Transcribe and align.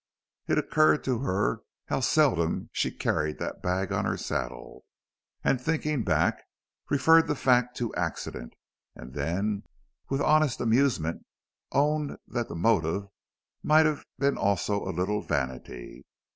It 0.47 0.57
occurred 0.57 1.03
to 1.03 1.19
her 1.19 1.61
how 1.85 1.99
seldom 1.99 2.71
she 2.73 2.89
carried 2.89 3.37
that 3.37 3.61
bag 3.61 3.91
on 3.91 4.03
her 4.03 4.17
saddle, 4.17 4.83
and, 5.43 5.61
thinking 5.61 6.03
back, 6.03 6.43
referred 6.89 7.27
the 7.27 7.35
fact 7.35 7.77
to 7.77 7.93
accident, 7.93 8.55
and 8.95 9.13
then 9.13 9.61
with 10.09 10.19
honest 10.19 10.59
amusement 10.59 11.27
owned 11.71 12.17
that 12.27 12.47
the 12.47 12.55
motive 12.55 13.09
might 13.61 13.85
have 13.85 14.07
been 14.17 14.39
also 14.39 14.83
a 14.83 14.89
little 14.89 15.21
vanity. 15.21 16.03